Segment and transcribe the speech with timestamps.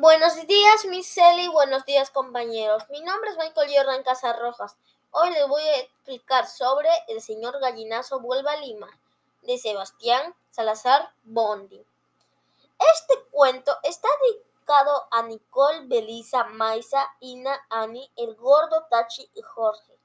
[0.00, 1.50] Buenos días, Miss Ellie.
[1.50, 2.88] Buenos días, compañeros.
[2.88, 4.78] Mi nombre es Michael Jordan Casarrojas.
[5.10, 8.88] Hoy les voy a explicar sobre El señor gallinazo vuelve a Lima,
[9.42, 11.84] de Sebastián Salazar Bondi.
[12.94, 19.98] Este cuento está dedicado a Nicole, Belisa, Maisa, Ina, Ani, El Gordo, Tachi y Jorge,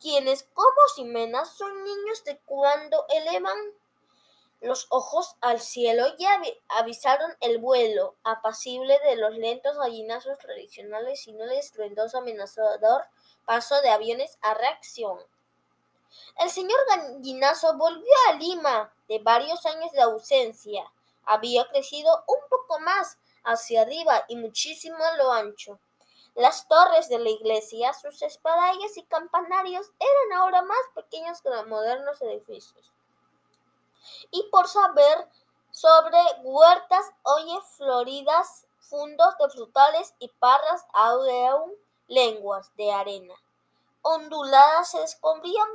[0.00, 3.58] quienes como Ximena son niños de cuando elevan
[4.60, 6.26] los ojos al cielo y
[6.68, 13.04] avisaron el vuelo apacible de los lentos gallinazos tradicionales y no el estruendoso amenazador
[13.44, 15.18] paso de aviones a reacción.
[16.38, 20.90] El señor gallinazo volvió a Lima de varios años de ausencia.
[21.24, 25.78] Había crecido un poco más hacia arriba y muchísimo a lo ancho.
[26.34, 31.66] Las torres de la iglesia, sus espadañas y campanarios eran ahora más pequeños que los
[31.66, 32.95] modernos edificios
[34.30, 35.28] y por saber
[35.70, 41.72] sobre huertas, oye floridas, fundos de frutales y parras aún
[42.08, 43.34] lenguas de arena.
[44.02, 45.68] Onduladas se descubrían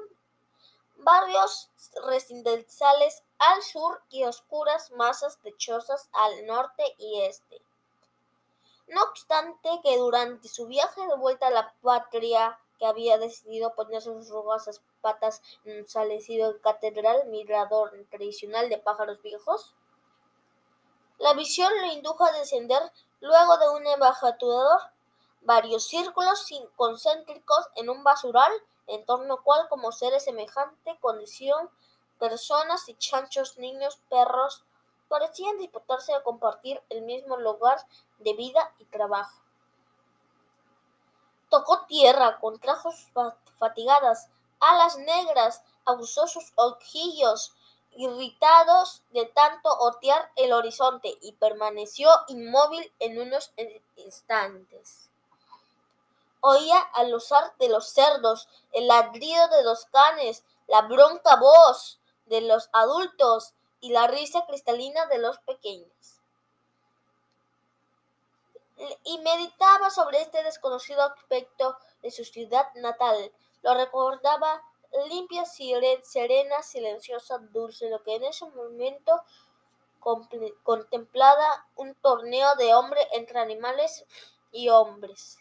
[0.97, 1.69] barrios
[2.05, 7.61] residenciales al sur y oscuras masas techosas al norte y este.
[8.87, 14.01] No obstante que durante su viaje de vuelta a la patria que había decidido poner
[14.01, 19.75] sus rugosas patas en un salecido catedral mirador tradicional de pájaros viejos?
[21.19, 22.81] La visión lo indujo a descender
[23.19, 24.79] luego de un embajador
[25.41, 28.51] varios círculos concéntricos en un basural,
[28.87, 31.69] en torno al cual, como seres semejante condición,
[32.17, 34.63] personas y chanchos, niños, perros,
[35.07, 37.77] parecían disputarse a compartir el mismo lugar
[38.17, 39.40] de vida y trabajo.
[41.51, 43.11] Tocó tierra, contrajo sus
[43.59, 44.29] fatigadas
[44.61, 47.53] alas negras, abusó sus ojillos
[47.91, 53.51] irritados de tanto otear el horizonte y permaneció inmóvil en unos
[53.97, 55.09] instantes.
[56.39, 62.39] Oía al usar de los cerdos, el ladrido de los canes, la bronca voz de
[62.39, 66.20] los adultos y la risa cristalina de los pequeños
[69.03, 73.31] y meditaba sobre este desconocido aspecto de su ciudad natal.
[73.61, 74.61] Lo recordaba
[75.07, 79.21] limpia, serena, silenciosa, dulce, lo que en ese momento
[80.63, 84.05] contemplaba un torneo de hombre entre animales
[84.51, 85.37] y hombres.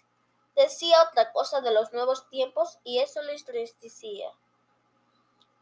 [0.54, 4.30] Decía otra cosa de los nuevos tiempos y eso le estremecía.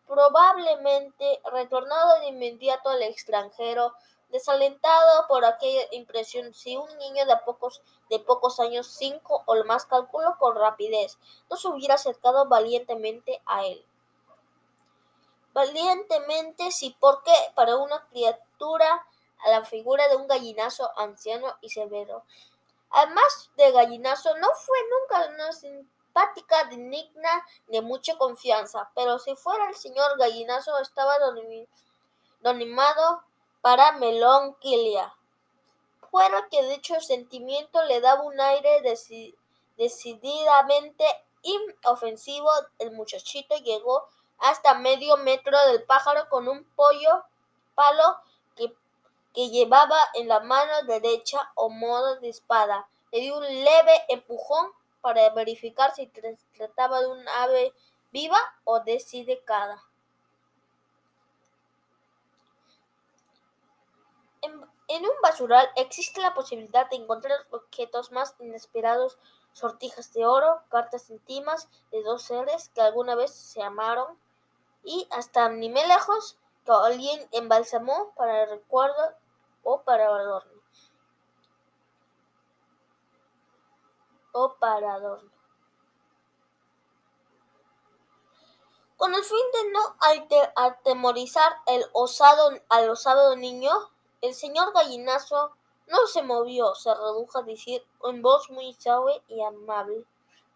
[0.06, 3.92] Probablemente, retornado de inmediato al extranjero,
[4.30, 7.80] Desalentado por aquella impresión, si un niño de pocos,
[8.10, 11.18] de pocos años, cinco o más, calculó con rapidez,
[11.48, 13.84] no se hubiera acercado valientemente a él.
[15.54, 19.06] Valientemente, sí, porque para una criatura
[19.44, 22.24] a la figura de un gallinazo anciano y severo.
[22.90, 29.68] Además de gallinazo, no fue nunca una simpática, digna, de mucha confianza, pero si fuera
[29.68, 31.16] el señor gallinazo estaba
[32.40, 33.22] donimado
[33.68, 35.14] para Melonquilia.
[36.10, 38.80] Fuera que dicho sentimiento le daba un aire
[39.76, 41.04] decididamente
[41.42, 42.48] inofensivo,
[42.78, 44.08] el muchachito llegó
[44.38, 47.26] hasta medio metro del pájaro con un pollo
[47.74, 48.16] palo
[48.56, 48.74] que,
[49.34, 52.88] que llevaba en la mano derecha o modo de espada.
[53.12, 56.06] Le dio un leve empujón para verificar si
[56.56, 57.74] trataba de un ave
[58.12, 59.87] viva o desidecada.
[64.42, 69.18] En un basural existe la posibilidad de encontrar objetos más inesperados,
[69.52, 74.18] sortijas de oro, cartas íntimas de dos seres que alguna vez se amaron
[74.82, 79.14] y hasta ni me lejos que alguien embalsamó para recuerdo
[79.62, 80.62] o para adorno.
[84.32, 85.30] O para adorno.
[88.96, 89.96] Con el fin de no
[90.56, 93.70] atemorizar el osado, al osado niño,
[94.20, 95.52] el señor Gallinazo
[95.86, 100.04] no se movió, se redujo a decir en voz muy suave y amable: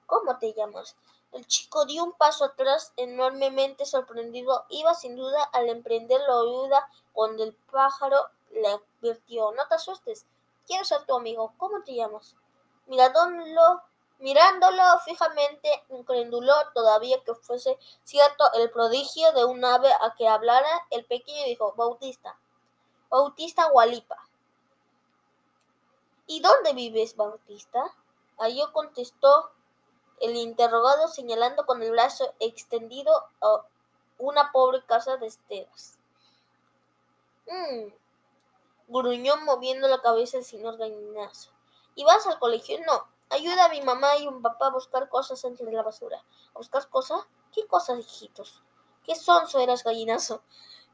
[0.06, 0.96] ¿Cómo te llamas?
[1.32, 4.66] El chico dio un paso atrás, enormemente sorprendido.
[4.68, 10.26] Iba sin duda al emprender la huida cuando el pájaro le advirtió: No te asustes,
[10.66, 11.54] quiero ser tu amigo.
[11.56, 12.36] ¿Cómo te llamas?
[12.86, 13.80] Mirándolo,
[14.18, 20.86] mirándolo fijamente, incrédulo todavía que fuese cierto el prodigio de un ave a que hablara,
[20.90, 22.38] el pequeño dijo: Bautista.
[23.12, 24.16] Bautista Gualipa.
[26.26, 27.84] ¿Y dónde vives, Bautista?
[28.38, 29.50] Allí contestó
[30.22, 33.12] el interrogado señalando con el brazo extendido
[33.42, 33.66] a
[34.16, 35.98] una pobre casa de esteras.
[37.46, 37.92] Mm,
[38.88, 41.50] gruñó moviendo la cabeza el señor gallinazo.
[41.94, 42.78] ¿Y vas al colegio?
[42.86, 43.08] No.
[43.28, 46.24] Ayuda a mi mamá y un papá a buscar cosas entre la basura.
[46.54, 47.26] ¿A buscar cosas?
[47.52, 48.62] ¿Qué cosas, hijitos?
[49.04, 50.42] ¿Qué son, eras gallinazo?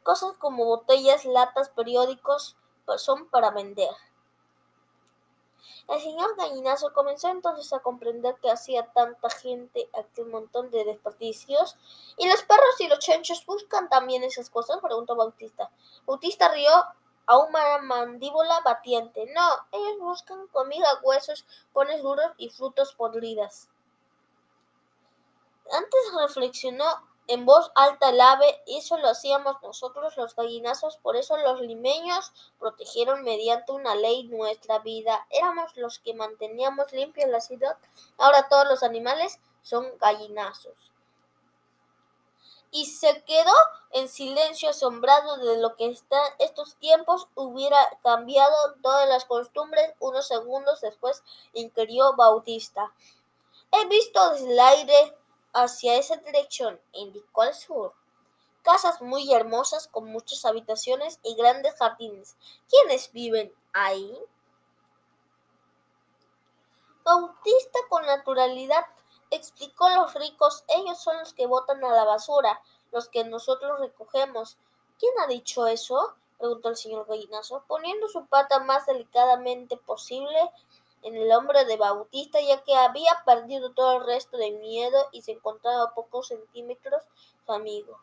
[0.03, 2.57] Cosas como botellas, latas, periódicos,
[2.87, 3.91] pues son para vender.
[5.89, 11.77] El señor Gallinazo comenzó entonces a comprender que hacía tanta gente aquel montón de desperdicios.
[12.19, 14.81] ¿Y los perros y los chanchos buscan también esas cosas?
[14.83, 15.71] preguntó Bautista.
[16.07, 16.71] Bautista rió
[17.25, 19.33] a una mandíbula batiente.
[19.35, 23.71] No, ellos buscan comida, huesos, pones duros y frutos podridas.
[25.71, 26.85] Antes reflexionó
[27.29, 32.33] en voz alta el ave, eso lo hacíamos nosotros los gallinazos, por eso los limeños
[32.59, 35.27] protegieron mediante una ley nuestra vida.
[35.29, 37.77] Éramos los que manteníamos limpia la ciudad.
[38.17, 40.73] Ahora todos los animales son gallinazos.
[42.71, 43.53] Y se quedó
[43.93, 45.99] en silencio asombrado de lo que en
[46.39, 49.93] estos tiempos hubiera cambiado todas las costumbres.
[50.01, 51.23] Unos segundos después
[51.53, 52.91] inquirió Bautista.
[53.71, 55.18] He visto el aire
[55.63, 57.95] hacia esa dirección, indicó al sur.
[58.63, 62.37] Casas muy hermosas con muchas habitaciones y grandes jardines.
[62.69, 64.19] ¿Quiénes viven ahí?
[67.05, 68.85] Bautista con naturalidad
[69.31, 72.61] explicó los ricos, ellos son los que botan a la basura,
[72.93, 74.57] los que nosotros recogemos.
[74.99, 76.15] ¿Quién ha dicho eso?
[76.39, 80.39] preguntó el señor Gallinazo, poniendo su pata más delicadamente posible
[81.03, 85.23] en el hombro de Bautista, ya que había perdido todo el resto de miedo y
[85.23, 87.03] se encontraba a pocos centímetros
[87.47, 87.99] su amigo.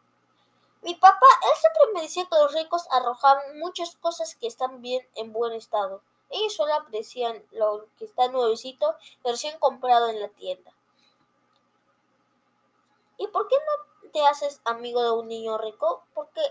[0.82, 5.08] Mi papá, él siempre me decía que los ricos arrojaban muchas cosas que están bien
[5.16, 6.02] en buen estado.
[6.30, 10.72] Ellos solo aprecian lo que está nuevecito y recién comprado en la tienda.
[13.18, 16.04] ¿Y por qué no te haces amigo de un niño rico?
[16.14, 16.42] Porque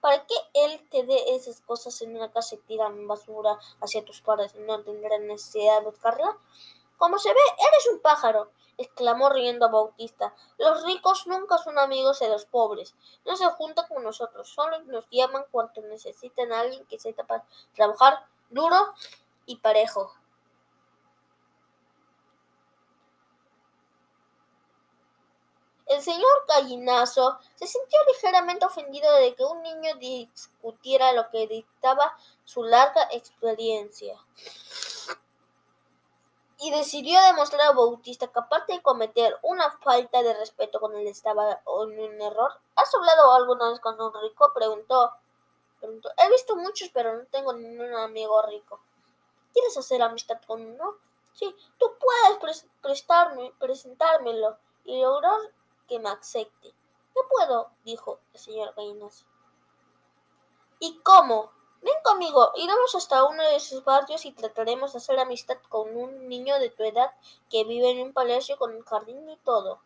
[0.00, 4.22] ¿Para qué él te dé esas cosas en una casa y tira basura hacia tus
[4.22, 6.38] padres no tendrá necesidad de buscarla?
[6.96, 10.34] Como se ve, eres un pájaro, exclamó riendo a Bautista.
[10.58, 12.94] Los ricos nunca son amigos de los pobres.
[13.26, 17.44] No se juntan con nosotros, solo nos llaman cuando necesitan a alguien que sepa
[17.74, 18.94] trabajar duro
[19.46, 20.12] y parejo.
[25.90, 32.16] El señor Gallinazo se sintió ligeramente ofendido de que un niño discutiera lo que dictaba
[32.44, 34.16] su larga experiencia.
[36.58, 41.60] Y decidió demostrar a Bautista aparte de cometer una falta de respeto con él estaba
[41.66, 42.52] en un error.
[42.76, 44.52] ¿Has hablado alguna vez con un rico?
[44.54, 45.12] Preguntó.
[45.80, 46.08] Preguntó.
[46.18, 48.78] He visto muchos, pero no tengo ningún amigo rico.
[49.52, 50.98] ¿Quieres hacer amistad con uno?
[51.32, 55.40] Sí, tú puedes prestarme, presentármelo y lograr
[55.90, 56.72] que me acepte.
[57.16, 59.26] No puedo, dijo el señor Gallinazo.
[60.78, 61.50] ¿Y cómo?
[61.82, 66.28] Ven conmigo, iremos hasta uno de esos barrios y trataremos de hacer amistad con un
[66.28, 67.12] niño de tu edad
[67.50, 69.80] que vive en un palacio con un jardín y todo.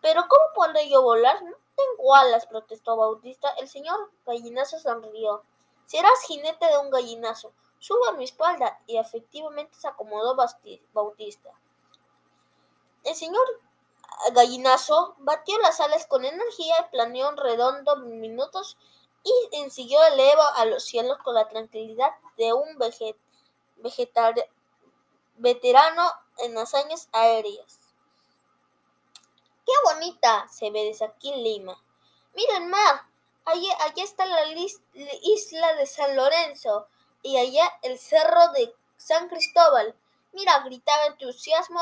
[0.00, 1.44] Pero ¿cómo podré yo volar?
[1.44, 3.50] No tengo alas, protestó Bautista.
[3.50, 5.44] El señor Gallinazo sonrió.
[5.86, 7.52] Serás jinete de un gallinazo.
[7.78, 8.80] Suba a mi espalda.
[8.86, 10.36] Y efectivamente se acomodó
[10.92, 11.50] Bautista.
[13.04, 13.46] El señor
[14.32, 18.76] Gallinazo batió las alas con energía y planeó un redondo minutos
[19.22, 22.78] y ensiguió el Evo a los cielos con la tranquilidad de un
[25.36, 27.80] veterano en hazañas aéreas.
[29.66, 31.82] ¡Qué bonita se ve desde aquí Lima!
[32.34, 33.02] ¡Miren, mar!
[33.44, 34.44] Allí, allá está la
[35.22, 36.86] isla de San Lorenzo
[37.22, 39.94] y allá el cerro de San Cristóbal.
[40.32, 41.80] Mira, gritaba entusiasmo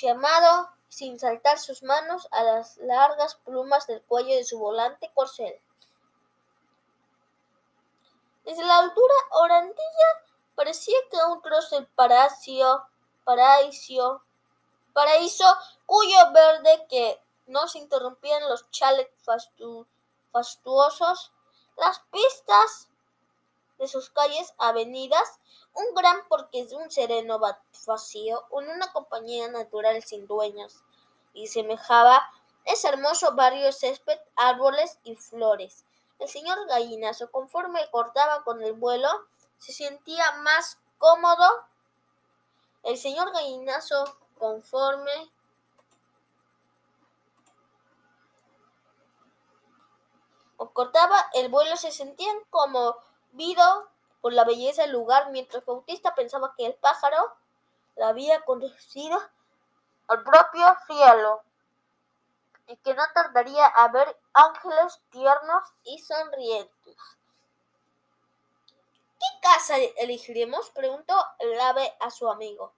[0.00, 5.60] llamado sin saltar sus manos a las largas plumas del cuello de su volante corcel.
[8.44, 10.24] Desde la altura orandilla
[10.54, 12.86] parecía que un trozo del paraíso,
[13.24, 14.22] paraíso,
[14.92, 15.44] paraíso
[15.84, 19.12] cuyo verde que no se interrumpían los chalets
[20.32, 21.32] fastuosos,
[21.76, 22.88] las pistas
[23.78, 25.40] de sus calles, avenidas,
[25.76, 30.82] un gran porque es un sereno vacío, en una compañía natural sin dueños,
[31.34, 32.28] y semejaba
[32.64, 35.84] ese hermoso barrio césped, árboles y flores.
[36.18, 39.08] El señor Gallinazo, conforme cortaba con el vuelo,
[39.58, 41.46] se sentía más cómodo.
[42.82, 45.30] El señor Gallinazo, conforme
[50.72, 52.96] cortaba el vuelo, se sentían como
[53.32, 53.90] vido
[54.26, 57.36] por la belleza del lugar, mientras Bautista pensaba que el pájaro
[57.94, 59.16] la había conducido
[60.08, 61.44] al propio cielo
[62.66, 66.96] y que no tardaría a ver ángeles tiernos y sonrientes.
[69.40, 70.70] casa elegiremos?
[70.70, 72.72] preguntó el ave a su amigo.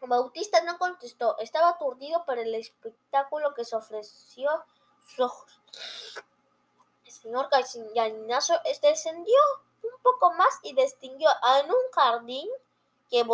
[0.00, 4.50] Bautista no contestó, estaba aturdido por el espectáculo que se ofreció
[4.98, 5.60] sus ojos.
[7.22, 7.48] Señor
[7.94, 9.38] gallinazo descendió
[9.82, 11.30] un poco más y distinguió
[11.60, 12.48] en un jardín
[13.10, 13.24] que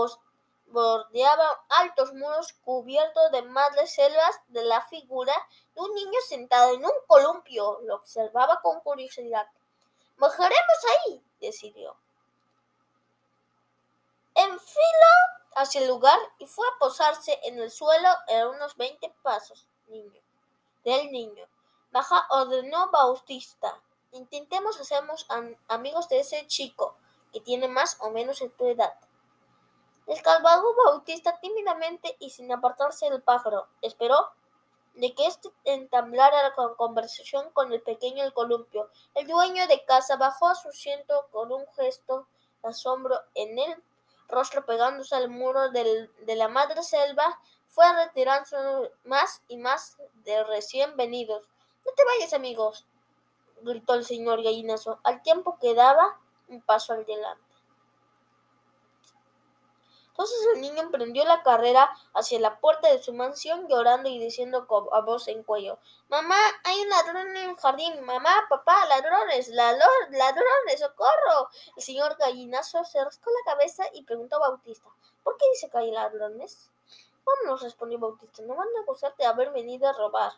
[0.67, 5.35] bordeaba altos muros cubiertos de madres selvas de la figura
[5.75, 7.81] de un niño sentado en un columpio.
[7.83, 9.47] Lo observaba con curiosidad.
[10.19, 11.97] Mojaremos ahí, decidió.
[14.35, 15.15] Enfiló
[15.57, 20.21] hacia el lugar y fue a posarse en el suelo a unos veinte pasos niño,
[20.85, 21.47] del niño.
[21.93, 23.81] Baja ordenó Bautista.
[24.13, 25.27] Intentemos hacernos
[25.69, 26.97] amigos de ese chico
[27.33, 28.95] que tiene más o menos en tu edad.
[30.07, 33.67] Escalvado Bautista tímidamente y sin apartarse del pájaro.
[33.83, 34.31] Esperó
[34.95, 38.89] de que éste entablara la conversación con el pequeño el columpio.
[39.15, 42.27] El dueño de casa bajó a su asiento con un gesto
[42.63, 43.83] de asombro en el
[44.29, 48.57] rostro pegándose al muro de la madre selva, fue retirándose
[49.05, 51.49] más y más de recién venidos.
[51.85, 52.87] No te vayas, amigos,
[53.63, 56.19] gritó el señor gallinazo, al tiempo que daba
[56.49, 57.51] un paso adelante.
[60.21, 64.67] Entonces el niño emprendió la carrera hacia la puerta de su mansión, llorando y diciendo
[64.93, 65.79] a voz en cuello,
[66.11, 68.03] Mamá, hay un ladrón en el jardín.
[68.05, 71.49] Mamá, papá, ladrones, ladrones, socorro.
[71.75, 74.91] El señor gallinazo se rascó la cabeza y preguntó a Bautista,
[75.23, 76.71] ¿por qué dice que hay ladrones?
[77.25, 80.33] Vámonos, respondió Bautista, no van a acusarte de haber venido a robar.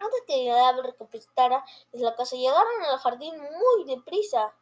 [0.00, 4.54] Antes que el ave recapitara desde la casa, llegaron al jardín muy deprisa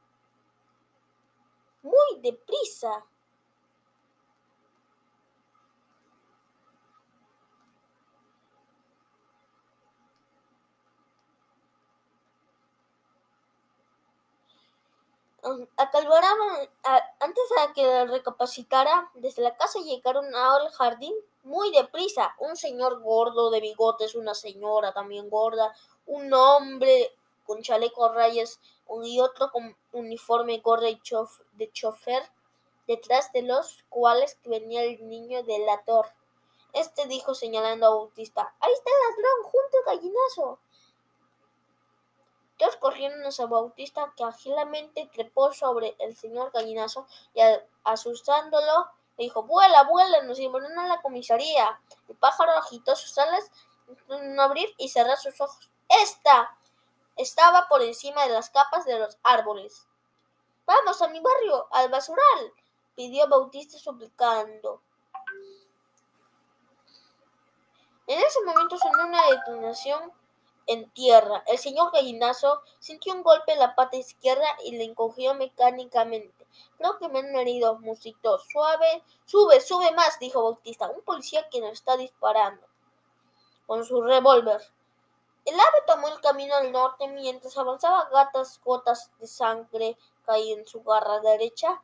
[1.87, 3.05] muy deprisa.
[17.21, 21.15] antes de que recapacitara, desde la casa llegaron al jardín
[21.47, 22.35] muy deprisa.
[22.41, 25.75] Un señor gordo de bigotes, una señora también gorda,
[26.07, 28.61] un hombre con chaleco rayas
[29.05, 30.87] y otro con uniforme gordo
[31.53, 32.23] de chofer,
[32.87, 36.07] detrás de los cuales venía el niño delator.
[36.73, 40.59] Este dijo señalando a Bautista, ahí está el ladrón, junto al gallinazo.
[42.59, 47.41] Todos corrieron hacia Bautista, que ágilmente trepó sobre el señor gallinazo y
[47.85, 51.81] asustándolo, le dijo, vuela, vuela, nos llevarán a la comisaría.
[52.09, 53.51] El pájaro agitó sus alas,
[54.09, 55.71] no abrir y cerrar sus ojos.
[55.89, 56.57] ¡Esta!
[57.17, 59.87] Estaba por encima de las capas de los árboles.
[60.67, 62.53] Vamos a mi barrio, al basural,
[62.95, 64.83] pidió Bautista suplicando.
[68.07, 70.13] En ese momento sonó una detonación
[70.67, 71.43] en tierra.
[71.47, 76.47] El señor gallinazo sintió un golpe en la pata izquierda y le encogió mecánicamente.
[76.79, 78.39] Creo que me han herido, musitó.
[78.39, 80.89] Suave, sube, sube más, dijo Bautista.
[80.89, 82.67] Un policía que nos está disparando
[83.67, 84.61] con su revólver.
[85.45, 90.67] El ave tomó el camino al norte mientras avanzaba gatas gotas de sangre caían en
[90.67, 91.81] su garra derecha,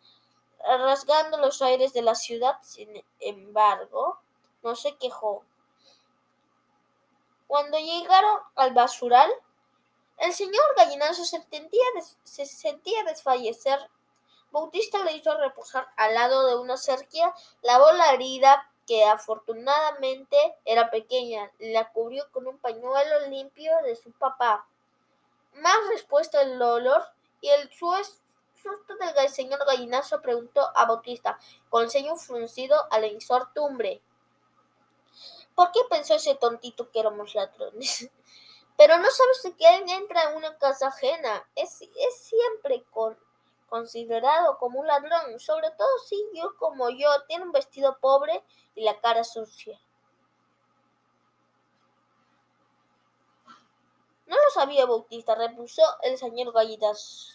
[0.65, 2.57] rasgando los aires de la ciudad.
[2.63, 4.19] Sin embargo,
[4.63, 5.45] no se quejó.
[7.53, 9.31] Cuando llegaron al basural,
[10.17, 11.39] el señor gallinazo se,
[12.25, 13.79] se sentía desfallecer.
[14.51, 20.91] Bautista le hizo reposar al lado de una cerquía, lavó la herida que afortunadamente era
[20.91, 24.67] pequeña, la cubrió con un pañuelo limpio de su papá.
[25.53, 27.05] Más respuesta el olor
[27.43, 33.09] y el susto del señor gallinazo preguntó a Bautista, con el ceño fruncido a la
[33.09, 34.01] incertidumbre.
[35.55, 38.11] ¿Por qué pensó ese tontito que éramos ladrones?
[38.77, 41.47] Pero no sabes que alguien entra en una casa ajena.
[41.55, 43.17] Es, es siempre con
[43.69, 48.45] considerado como un ladrón, sobre todo si yo como yo tiene un vestido pobre
[48.75, 49.81] y la cara sucia.
[54.27, 57.32] No lo sabía Bautista, repuso el señor Gallitas.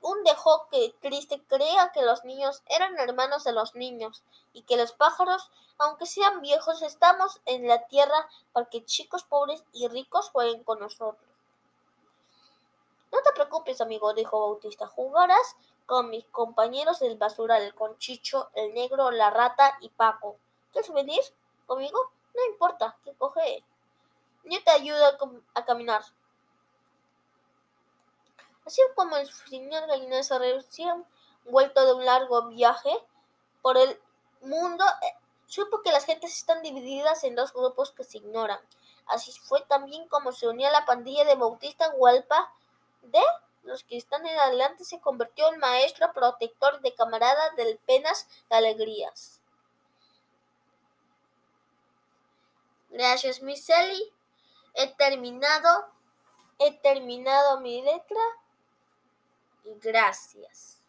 [0.00, 4.76] Un dejó que triste crea que los niños eran hermanos de los niños y que
[4.76, 10.30] los pájaros, aunque sean viejos, estamos en la tierra para que chicos pobres y ricos
[10.30, 11.30] jueguen con nosotros.
[13.12, 14.88] No te preocupes, amigo, dijo Bautista.
[14.88, 15.56] Jugarás
[15.86, 20.36] con mis compañeros del basural, con Chicho, el negro, la rata y Paco.
[20.72, 21.20] ¿Quieres venir
[21.66, 22.10] conmigo?
[22.34, 23.64] No importa, que coge.
[24.44, 25.16] Yo te ayudo
[25.54, 26.02] a caminar.
[28.66, 31.04] Así como el señor Gallinazo recién
[31.44, 32.90] vuelto de un largo viaje
[33.62, 34.00] por el
[34.40, 35.14] mundo, eh,
[35.46, 38.60] supo que las gentes están divididas en dos grupos que se ignoran.
[39.06, 42.52] Así fue también como se unía la pandilla de Bautista Hualpa
[43.02, 43.22] de
[43.64, 48.54] los que están en adelante se convirtió en maestro protector de camarada de penas y
[48.54, 49.40] alegrías.
[52.90, 54.12] Gracias, Miss Ellie.
[54.74, 55.86] He terminado,
[56.58, 58.20] he terminado mi letra.
[59.64, 60.83] Gracias.